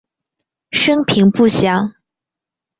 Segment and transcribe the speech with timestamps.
[0.71, 1.93] 生平不详。